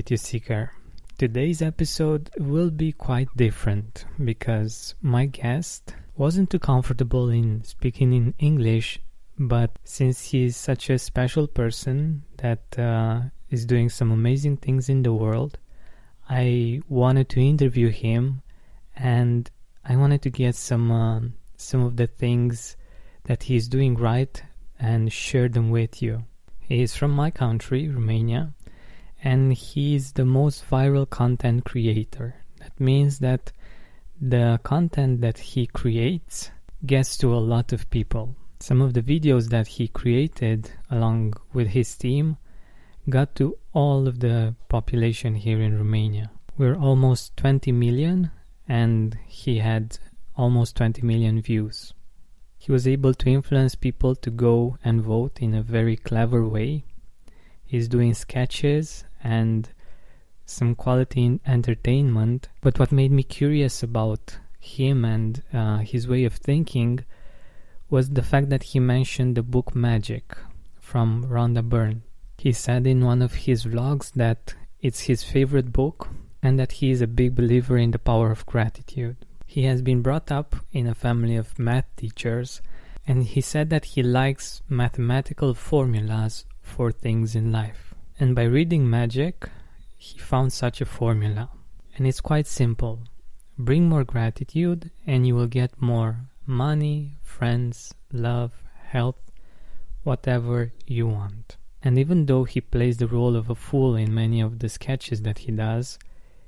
[0.00, 0.72] Gratitude Seeker.
[1.18, 8.32] Today's episode will be quite different because my guest wasn't too comfortable in speaking in
[8.38, 8.98] English,
[9.38, 15.02] but since he's such a special person that uh, is doing some amazing things in
[15.02, 15.58] the world,
[16.30, 18.40] I wanted to interview him
[18.96, 19.50] and
[19.84, 21.20] I wanted to get some uh,
[21.58, 22.78] some of the things
[23.24, 24.42] that he's doing right
[24.78, 26.24] and share them with you.
[26.58, 28.54] He is from my country, Romania,
[29.22, 32.34] and he is the most viral content creator.
[32.58, 33.52] That means that
[34.20, 36.50] the content that he creates
[36.86, 38.34] gets to a lot of people.
[38.60, 42.36] Some of the videos that he created along with his team
[43.08, 46.30] got to all of the population here in Romania.
[46.56, 48.30] We're almost 20 million
[48.68, 49.98] and he had
[50.36, 51.92] almost 20 million views.
[52.58, 56.84] He was able to influence people to go and vote in a very clever way.
[57.64, 59.68] He's doing sketches and
[60.46, 62.48] some quality entertainment.
[62.60, 67.04] But what made me curious about him and uh, his way of thinking
[67.88, 70.36] was the fact that he mentioned the book Magic
[70.78, 72.02] from Rhonda Byrne.
[72.38, 76.08] He said in one of his vlogs that it's his favorite book
[76.42, 79.16] and that he is a big believer in the power of gratitude.
[79.46, 82.62] He has been brought up in a family of math teachers
[83.06, 87.89] and he said that he likes mathematical formulas for things in life.
[88.20, 89.48] And by reading Magic,
[89.96, 91.48] he found such a formula.
[91.96, 93.04] And it's quite simple.
[93.56, 99.16] Bring more gratitude and you will get more money, friends, love, health,
[100.02, 101.56] whatever you want.
[101.82, 105.22] And even though he plays the role of a fool in many of the sketches
[105.22, 105.98] that he does,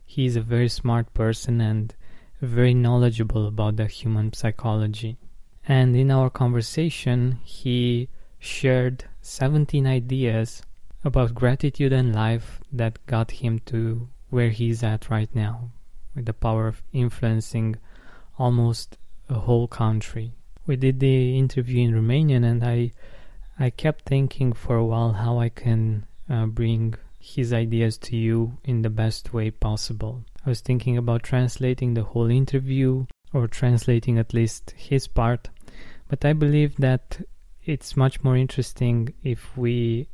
[0.04, 1.94] he is a very smart person and
[2.42, 5.16] very knowledgeable about the human psychology.
[5.66, 10.60] And in our conversation, he shared 17 ideas
[11.04, 15.70] about gratitude and life that got him to where he's at right now,
[16.14, 17.76] with the power of influencing
[18.38, 18.96] almost
[19.28, 20.32] a whole country.
[20.66, 22.92] We did the interview in Romanian, and I
[23.58, 28.58] I kept thinking for a while how I can uh, bring his ideas to you
[28.64, 30.24] in the best way possible.
[30.44, 35.48] I was thinking about translating the whole interview or translating at least his part,
[36.08, 37.20] but I believe that
[37.64, 40.08] it's much more interesting if we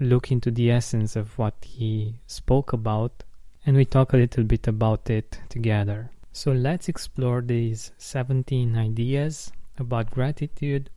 [0.00, 3.22] look into the essence of what he spoke about
[3.66, 6.10] and we talk a little bit about it together.
[6.32, 10.88] So let's explore these 17 ideas about gratitude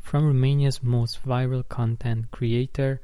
[0.00, 3.00] from Romania's most viral content creator,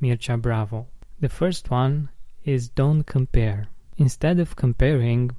[0.00, 0.86] Mircea Bravo.
[1.18, 2.10] The first one
[2.44, 3.68] is don't compare.
[3.96, 5.32] Instead of comparing,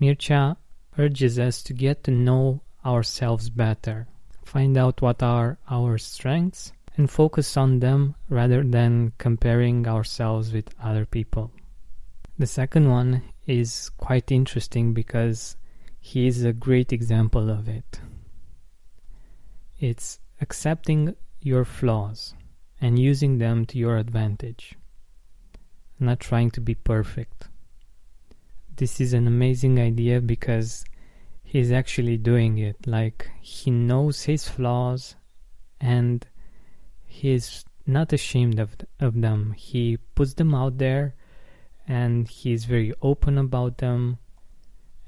[0.00, 0.56] Mircea
[0.98, 4.06] urges us to get to know ourselves better,
[4.44, 10.74] find out what are our strengths, and focus on them rather than comparing ourselves with
[10.82, 11.50] other people.
[12.38, 15.56] The second one is quite interesting because
[16.00, 18.00] he is a great example of it.
[19.78, 22.34] It's accepting your flaws
[22.80, 24.74] and using them to your advantage,
[25.98, 27.48] not trying to be perfect.
[28.76, 30.84] This is an amazing idea because
[31.42, 32.86] he's actually doing it.
[32.86, 35.16] Like, he knows his flaws
[35.80, 36.26] and
[37.16, 39.54] he's not ashamed of, of them.
[39.56, 41.14] He puts them out there
[41.88, 44.18] and he's very open about them.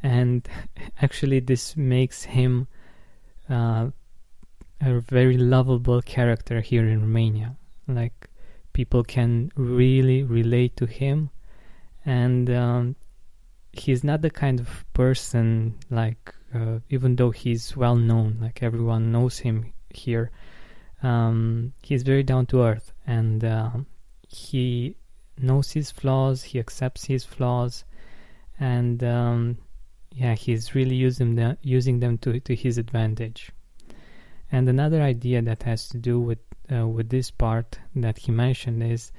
[0.03, 0.49] And
[1.03, 2.69] actually, this makes him
[3.51, 3.89] uh,
[4.81, 7.57] a very lovable character here in Romania.
[7.87, 8.31] Like,
[8.73, 11.31] people can really relate to him.
[12.07, 12.97] And um,
[13.73, 19.13] he's not the kind of person, like, uh, even though he's well known, like, everyone
[19.13, 20.31] knows him here
[21.03, 23.71] um, he's very down to earth and uh,
[24.29, 24.97] he
[25.41, 27.85] knows his flaws he accepts his flaws
[28.59, 29.59] and um,
[30.13, 33.51] yeah he's really using them using them to, to his advantage.
[34.51, 36.39] And another idea that has to do with
[36.73, 39.13] uh, with this part that he mentioned is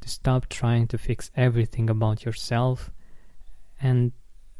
[0.00, 2.90] to stop trying to fix everything about yourself
[3.80, 4.12] and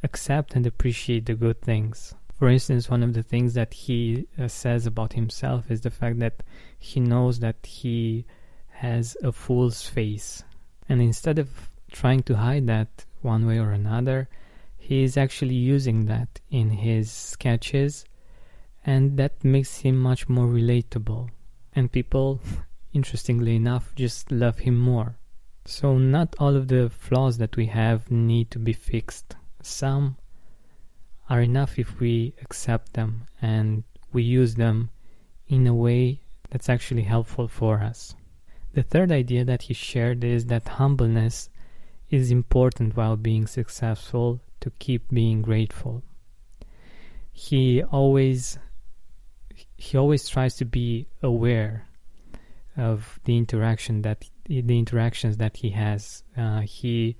[0.03, 4.47] accept and appreciate the good things for instance, one of the things that he uh,
[4.49, 6.43] says about himself is the fact that
[6.79, 8.27] he knows that he
[8.69, 10.45] has a fool's face.
[10.87, 11.49] And instead of
[11.91, 14.29] trying to hide that one way or another,
[14.77, 18.05] he is actually using that in his sketches,
[18.85, 21.31] and that makes him much more relatable.
[21.75, 22.43] And people,
[22.93, 25.17] interestingly enough, just love him more.
[25.65, 29.35] So, not all of the flaws that we have need to be fixed.
[29.63, 30.19] Some
[31.29, 34.91] are enough if we accept them and we use them
[35.49, 38.15] in a way that's actually helpful for us.
[38.75, 41.49] The third idea that he shared is that humbleness
[42.11, 46.03] is important while being successful to keep being grateful.
[47.33, 48.59] He always
[49.77, 51.87] he always tries to be aware
[52.77, 56.23] of the interaction that the interactions that he has.
[56.37, 57.17] Uh, he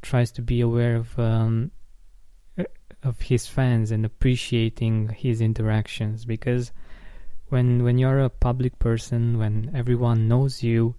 [0.00, 1.70] tries to be aware of um,
[3.02, 6.72] of his fans and appreciating his interactions because
[7.48, 10.94] when when you're a public person, when everyone knows you,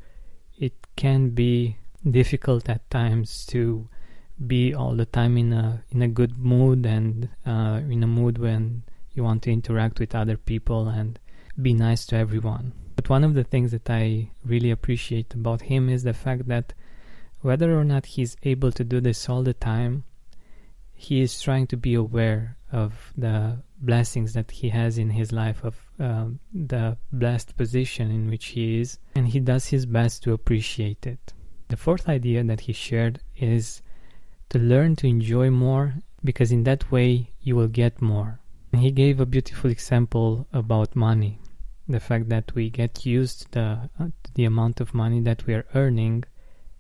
[0.57, 1.77] it can be
[2.09, 3.89] difficult at times to
[4.45, 8.37] be all the time in a in a good mood and uh, in a mood
[8.37, 8.83] when
[9.13, 11.19] you want to interact with other people and
[11.61, 12.73] be nice to everyone.
[12.95, 16.73] But one of the things that I really appreciate about him is the fact that
[17.41, 20.03] whether or not he's able to do this all the time,
[21.03, 25.63] he is trying to be aware of the blessings that he has in his life,
[25.63, 30.33] of um, the blessed position in which he is, and he does his best to
[30.33, 31.33] appreciate it.
[31.67, 33.81] The fourth idea that he shared is
[34.49, 38.39] to learn to enjoy more because in that way you will get more.
[38.71, 41.39] And he gave a beautiful example about money.
[41.87, 45.53] The fact that we get used to the, uh, the amount of money that we
[45.53, 46.23] are earning,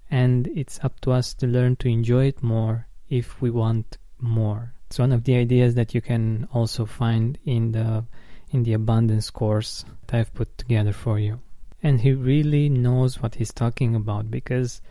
[0.09, 4.73] and it's up to us to learn to enjoy it more if we want more.
[4.87, 8.05] It's one of the ideas that you can also find in the
[8.49, 11.39] in the abundance course that I've put together for you
[11.83, 14.81] and he really knows what he's talking about because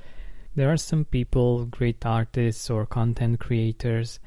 [0.55, 4.21] there are some people, great artists or content creators,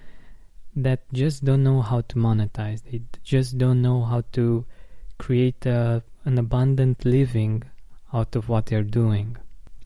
[0.75, 2.81] that just don't know how to monetize.
[2.84, 4.66] They just don't know how to
[5.19, 7.63] create a, an abundant living
[8.12, 9.38] out of what they're doing.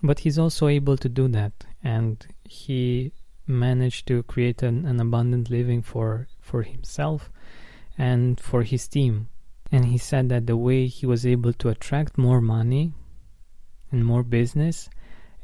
[0.01, 1.51] But he's also able to do that,
[1.83, 3.11] and he
[3.49, 7.29] managed to create an, an abundant living for, for himself
[7.97, 9.27] and for his team.
[9.71, 12.93] And he said that the way he was able to attract more money
[13.91, 14.89] and more business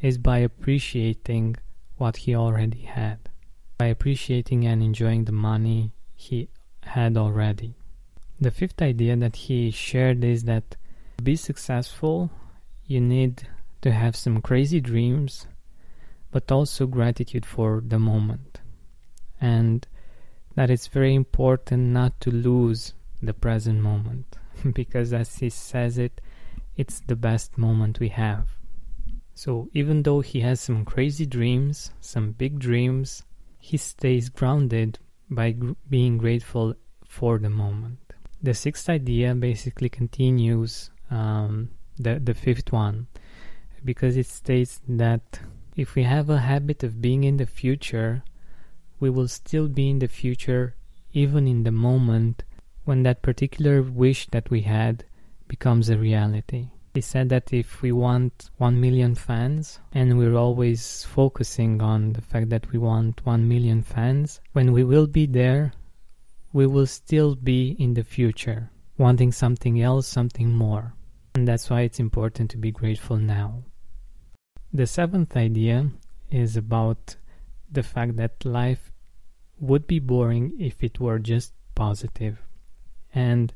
[0.02, 1.56] is by appreciating
[1.98, 3.18] what he already had,
[3.78, 6.50] by appreciating and enjoying the money he
[6.84, 7.76] had already.
[8.40, 10.76] The fifth idea that he shared is that
[11.18, 12.30] to be successful,
[12.86, 13.48] you need
[13.82, 15.48] to have some crazy dreams,
[16.36, 18.60] but also gratitude for the moment.
[19.40, 19.88] And
[20.56, 24.36] that it's very important not to lose the present moment
[24.74, 26.20] because as he says it
[26.76, 28.58] it's the best moment we have
[29.34, 33.24] so even though he has some crazy dreams some big dreams
[33.58, 35.00] he stays grounded
[35.30, 36.74] by gr- being grateful
[37.06, 38.00] for the moment
[38.44, 43.08] the sixth idea basically continues um, the, the fifth one
[43.86, 45.40] because it states that
[45.76, 48.24] if we have a habit of being in the future
[49.00, 50.76] we will still be in the future
[51.14, 52.44] even in the moment
[52.86, 55.04] when that particular wish that we had
[55.48, 56.70] becomes a reality.
[56.94, 62.22] He said that if we want 1 million fans and we're always focusing on the
[62.22, 65.74] fact that we want 1 million fans, when we will be there,
[66.54, 70.94] we will still be in the future, wanting something else, something more.
[71.34, 73.64] And that's why it's important to be grateful now.
[74.76, 75.90] The seventh idea
[76.30, 77.16] is about
[77.72, 78.92] the fact that life
[79.58, 82.42] would be boring if it were just positive
[83.14, 83.54] and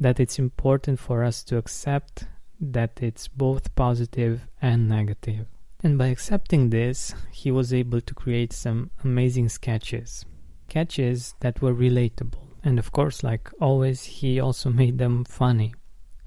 [0.00, 2.24] that it's important for us to accept
[2.58, 5.48] that it's both positive and negative.
[5.82, 10.24] And by accepting this, he was able to create some amazing sketches.
[10.70, 12.46] Sketches that were relatable.
[12.64, 15.74] And of course, like always, he also made them funny,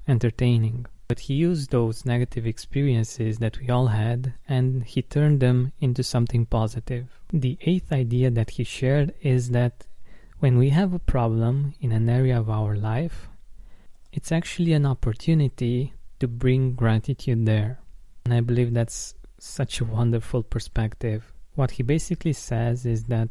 [0.06, 0.86] entertaining.
[1.12, 6.02] But he used those negative experiences that we all had and he turned them into
[6.02, 7.06] something positive.
[7.30, 9.86] The eighth idea that he shared is that
[10.38, 13.28] when we have a problem in an area of our life,
[14.10, 17.80] it's actually an opportunity to bring gratitude there.
[18.24, 21.30] And I believe that's such a wonderful perspective.
[21.56, 23.28] What he basically says is that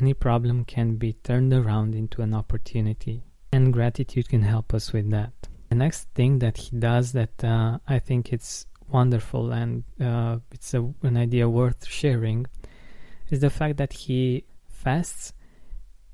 [0.00, 5.10] any problem can be turned around into an opportunity, and gratitude can help us with
[5.10, 5.48] that.
[5.74, 10.72] The next thing that he does that uh, I think it's wonderful and uh, it's
[10.72, 12.46] a, an idea worth sharing
[13.28, 15.32] is the fact that he fasts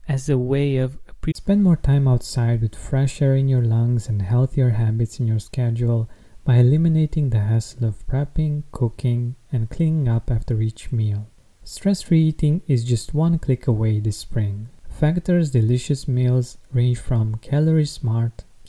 [0.09, 4.09] as a way of pre- spend more time outside with fresh air in your lungs
[4.09, 6.09] and healthier habits in your schedule
[6.43, 11.29] by eliminating the hassle of prepping, cooking, and cleaning up after each meal.
[11.65, 14.71] Stress-free eating is just one click away this spring.
[14.89, 18.45] Factor's delicious meals range from calorie smart,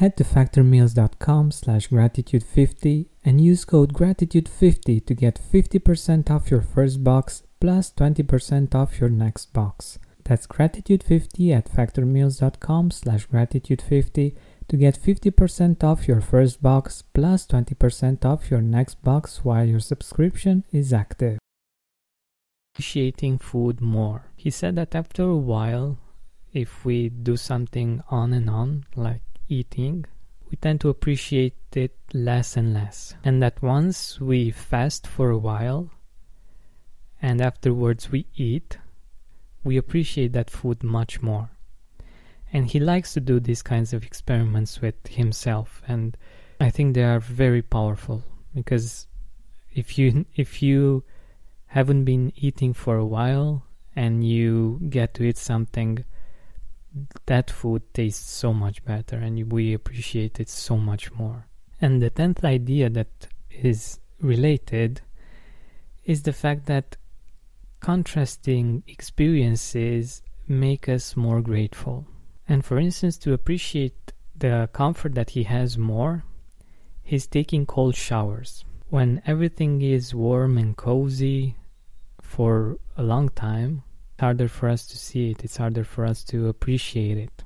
[0.00, 7.04] Head to factormeals.com slash gratitude50 and use code gratitude50 to get 50% off your first
[7.04, 9.98] box plus 20% off your next box.
[10.24, 14.36] That's gratitude50 at factormeals.com slash gratitude50
[14.68, 19.80] to get 50% off your first box plus 20% off your next box while your
[19.80, 21.38] subscription is active.
[22.74, 24.30] Appreciating food more.
[24.34, 25.98] He said that after a while,
[26.54, 30.06] if we do something on and on, like eating,
[30.50, 33.14] we tend to appreciate it less and less.
[33.24, 35.90] And that once we fast for a while
[37.20, 38.78] and afterwards we eat,
[39.62, 41.50] we appreciate that food much more.
[42.52, 46.16] And he likes to do these kinds of experiments with himself and
[46.60, 48.22] I think they are very powerful
[48.54, 49.06] because
[49.72, 51.04] if you if you
[51.68, 53.64] haven't been eating for a while
[53.96, 56.04] and you get to eat something
[57.26, 61.46] that food tastes so much better and we appreciate it so much more.
[61.80, 65.00] And the tenth idea that is related
[66.04, 66.96] is the fact that
[67.80, 72.06] contrasting experiences make us more grateful.
[72.48, 76.24] And for instance, to appreciate the comfort that he has more,
[77.02, 78.64] he's taking cold showers.
[78.88, 81.56] When everything is warm and cozy
[82.20, 83.84] for a long time,
[84.20, 87.44] harder for us to see it, it's harder for us to appreciate it.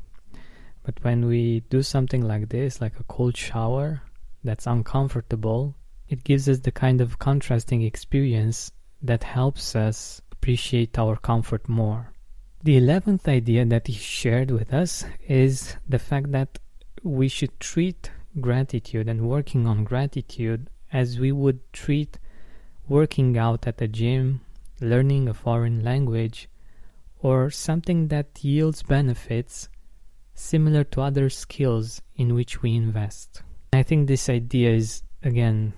[0.82, 4.02] But when we do something like this, like a cold shower
[4.44, 5.74] that's uncomfortable,
[6.08, 12.12] it gives us the kind of contrasting experience that helps us appreciate our comfort more.
[12.62, 16.58] The eleventh idea that he shared with us is the fact that
[17.02, 22.18] we should treat gratitude and working on gratitude as we would treat
[22.88, 24.40] working out at the gym,
[24.80, 26.48] learning a foreign language,
[27.24, 29.70] or something that yields benefits
[30.34, 33.42] similar to other skills in which we invest.
[33.72, 35.72] I think this idea is, again,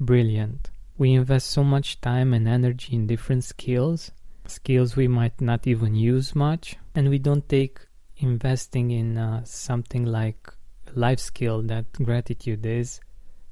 [0.00, 0.70] brilliant.
[0.96, 4.10] We invest so much time and energy in different skills,
[4.46, 7.78] skills we might not even use much, and we don't take
[8.16, 10.50] investing in uh, something like
[10.94, 13.00] life skill that gratitude is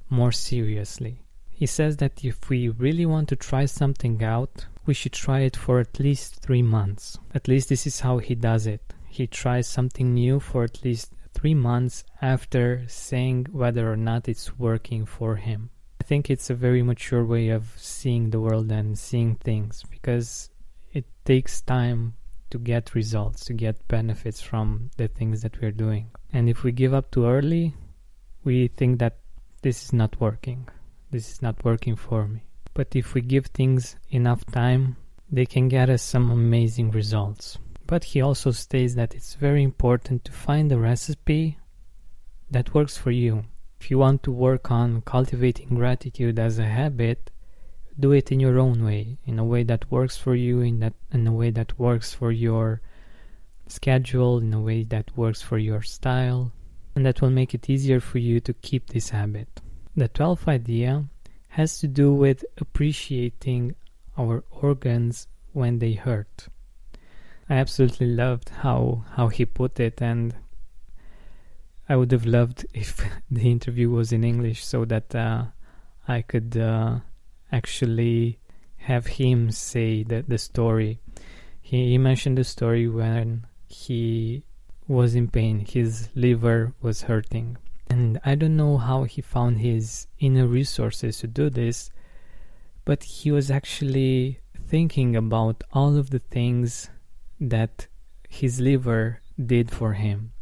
[0.08, 1.20] more seriously.
[1.50, 5.56] He says that if we really want to try something out, we should try it
[5.56, 7.18] for at least three months.
[7.34, 8.94] At least this is how he does it.
[9.08, 14.58] He tries something new for at least three months after saying whether or not it's
[14.58, 15.70] working for him.
[16.00, 20.50] I think it's a very mature way of seeing the world and seeing things because
[20.92, 22.14] it takes time
[22.50, 26.10] to get results, to get benefits from the things that we're doing.
[26.32, 27.74] And if we give up too early,
[28.44, 29.18] we think that
[29.62, 30.68] this is not working.
[31.10, 32.44] This is not working for me.
[32.75, 34.97] But if we give things enough time,
[35.31, 37.59] they can get us some amazing results.
[37.87, 41.59] But he also states that it's very important to find a recipe
[42.50, 43.45] that works for you.
[43.81, 47.31] If you want to work on cultivating gratitude as a habit,
[47.99, 50.95] do it in your own way, in a way that works for you, in that
[51.12, 52.81] in a way that works for your
[53.69, 56.52] schedule, in a way that works for your style,
[56.97, 59.61] and that will make it easier for you to keep this habit.
[59.95, 61.04] The 12th idea
[61.54, 63.76] has to do with appreciating
[64.18, 66.49] our organs when they hurt.
[67.49, 70.34] I absolutely loved how how he put it and
[71.88, 75.44] I would have loved if the interview was in English so that uh,
[76.08, 76.99] I could uh,
[77.52, 78.40] actually
[78.78, 80.99] have him say the, the story.
[81.61, 84.42] He, he mentioned the story when he
[84.88, 87.58] was in pain, his liver was hurting.
[87.94, 91.92] And I don't know how he found his inner resources to do this,
[92.84, 96.90] but he was actually thinking about all of the things
[97.40, 97.86] that
[98.28, 100.32] his liver did for him,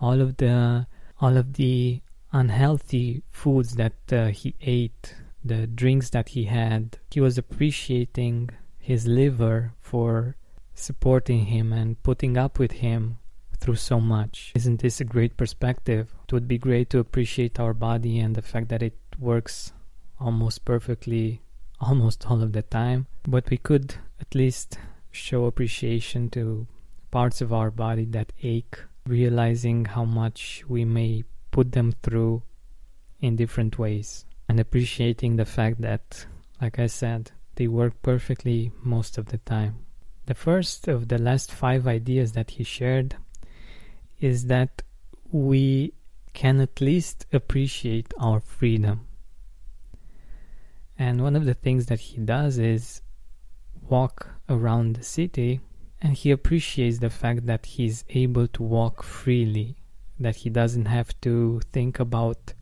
[0.00, 0.88] all of the
[1.20, 6.98] all of the unhealthy foods that uh, he ate, the drinks that he had.
[7.12, 10.34] He was appreciating his liver for
[10.74, 13.18] supporting him and putting up with him
[13.60, 14.52] through so much.
[14.56, 16.15] Isn't this a great perspective?
[16.26, 19.72] It would be great to appreciate our body and the fact that it works
[20.18, 21.40] almost perfectly
[21.80, 24.78] almost all of the time, but we could at least
[25.12, 26.66] show appreciation to
[27.12, 32.42] parts of our body that ache, realizing how much we may put them through
[33.20, 36.26] in different ways, and appreciating the fact that,
[36.60, 39.76] like I said, they work perfectly most of the time.
[40.26, 43.16] The first of the last five ideas that he shared
[44.20, 44.82] is that
[45.30, 45.92] we
[46.36, 49.06] can at least appreciate our freedom.
[50.98, 53.00] And one of the things that he does is
[53.88, 55.60] walk around the city
[56.02, 59.76] and he appreciates the fact that he's able to walk freely,
[60.20, 62.52] that he doesn't have to think about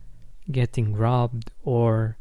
[0.52, 2.16] getting robbed or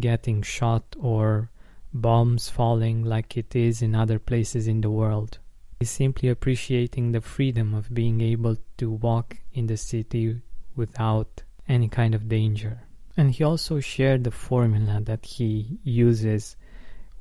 [0.00, 1.50] getting shot or
[1.92, 5.38] bombs falling like it is in other places in the world.
[5.80, 10.40] He's simply appreciating the freedom of being able to walk in the city
[10.76, 12.82] without any kind of danger.
[13.16, 16.56] And he also shared the formula that he uses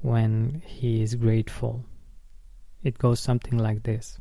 [0.01, 1.86] when he is grateful.
[2.83, 4.19] It goes something like this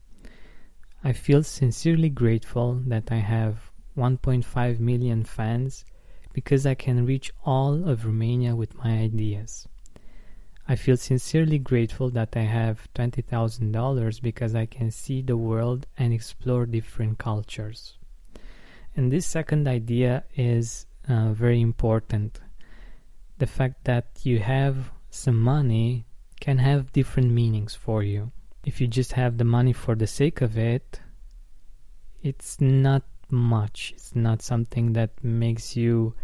[1.04, 5.84] I feel sincerely grateful that I have 1.5 million fans
[6.32, 9.66] because I can reach all of Romania with my ideas.
[10.68, 16.12] I feel sincerely grateful that I have $20,000 because I can see the world and
[16.12, 17.98] explore different cultures.
[18.94, 22.40] And this second idea is uh, very important.
[23.38, 26.04] The fact that you have some money
[26.40, 28.32] can have different meanings for you.
[28.64, 31.00] If you just have the money for the sake of it,
[32.22, 33.92] it's not much.
[33.96, 36.14] It's not something that makes you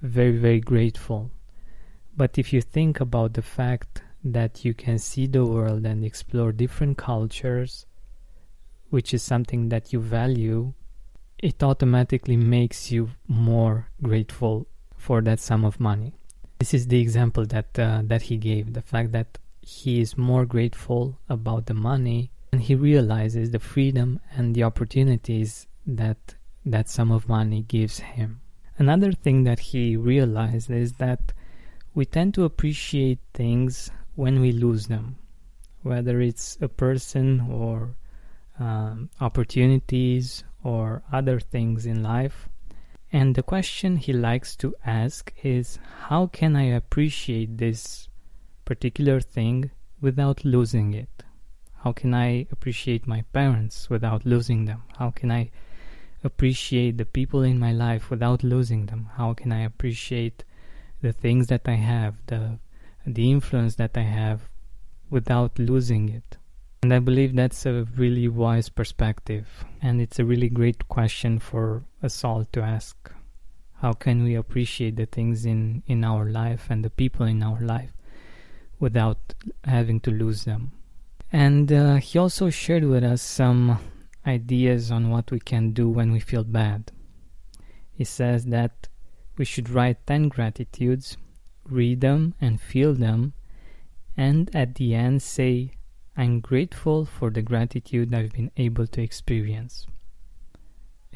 [0.00, 1.30] very, very grateful.
[2.16, 6.52] But if you think about the fact that you can see the world and explore
[6.52, 7.86] different cultures,
[8.90, 10.72] which is something that you value,
[11.46, 16.12] it automatically makes you more grateful for that sum of money.
[16.58, 18.72] This is the example that uh, that he gave.
[18.72, 24.18] The fact that he is more grateful about the money and he realizes the freedom
[24.36, 28.40] and the opportunities that that sum of money gives him.
[28.76, 31.32] Another thing that he realized is that
[31.94, 35.16] we tend to appreciate things when we lose them,
[35.82, 37.94] whether it's a person or
[38.58, 42.48] um, opportunities or other things in life.
[43.12, 48.08] And the question he likes to ask is how can I appreciate this
[48.64, 51.22] particular thing without losing it?
[51.82, 54.82] How can I appreciate my parents without losing them?
[54.98, 55.50] How can I
[56.24, 59.10] appreciate the people in my life without losing them?
[59.16, 60.42] How can I appreciate
[61.00, 62.58] the things that I have, the
[63.06, 64.48] the influence that I have
[65.10, 66.38] without losing it.
[66.82, 71.84] And I believe that's a really wise perspective and it's a really great question for
[72.02, 73.10] us all to ask.
[73.80, 77.60] How can we appreciate the things in, in our life and the people in our
[77.60, 77.92] life
[78.78, 79.34] without
[79.64, 80.72] having to lose them?
[81.32, 83.78] And uh, he also shared with us some
[84.26, 86.92] ideas on what we can do when we feel bad.
[87.92, 88.88] He says that
[89.36, 91.16] we should write 10 gratitudes,
[91.64, 93.34] read them and feel them,
[94.16, 95.72] and at the end say,
[96.16, 99.86] I'm grateful for the gratitude I've been able to experience.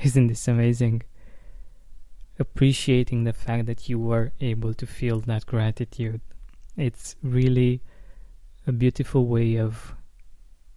[0.02, 1.02] Isn't this amazing?
[2.38, 6.20] Appreciating the fact that you were able to feel that gratitude.
[6.76, 7.80] It's really
[8.66, 9.94] a beautiful way of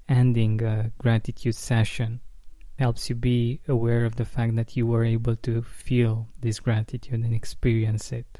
[0.07, 2.21] ending a gratitude session
[2.79, 7.23] helps you be aware of the fact that you were able to feel this gratitude
[7.23, 8.39] and experience it.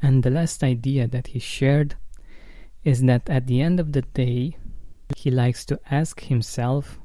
[0.00, 1.96] And the last idea that he shared
[2.82, 4.56] is that at the end of the day,
[5.16, 6.98] he likes to ask himself,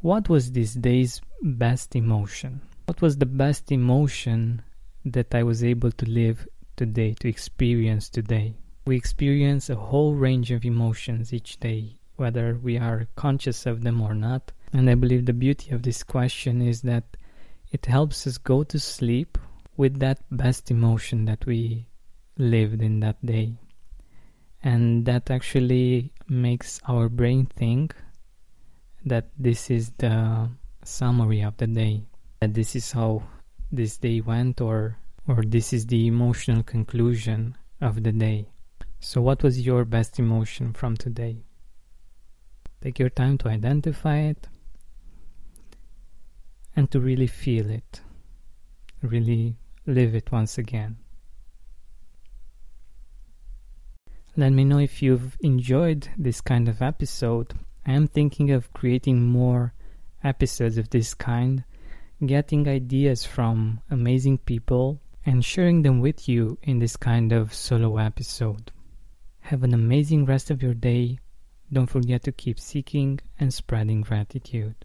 [0.00, 2.60] what was this day's best emotion?
[2.86, 4.62] What was the best emotion
[5.04, 8.54] that I was able to live today, to experience today?
[8.86, 14.02] We experience a whole range of emotions each day, whether we are conscious of them
[14.02, 14.52] or not.
[14.72, 17.16] And I believe the beauty of this question is that
[17.72, 19.38] it helps us go to sleep
[19.76, 21.86] with that best emotion that we
[22.36, 23.54] lived in that day.
[24.64, 27.94] And that actually makes our brain think
[29.04, 30.48] that this is the
[30.82, 32.04] summary of the day,
[32.40, 33.24] that this is how
[33.70, 34.96] this day went, or,
[35.28, 38.48] or this is the emotional conclusion of the day.
[39.00, 41.44] So, what was your best emotion from today?
[42.80, 44.48] Take your time to identify it
[46.74, 48.00] and to really feel it,
[49.02, 50.96] really live it once again.
[54.36, 57.52] Let me know if you've enjoyed this kind of episode.
[57.86, 59.74] I am thinking of creating more
[60.24, 61.62] episodes of this kind,
[62.24, 67.96] getting ideas from amazing people and sharing them with you in this kind of solo
[67.96, 68.72] episode.
[69.42, 71.20] Have an amazing rest of your day.
[71.72, 74.84] Don't forget to keep seeking and spreading gratitude.